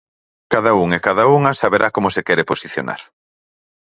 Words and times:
Cada 0.53 0.71
un 0.83 0.89
e 0.97 1.03
cada 1.07 1.23
unha 1.37 1.51
saberá 1.61 1.87
como 1.95 2.09
se 2.15 2.25
quere 2.27 2.47
posicionar. 2.51 3.01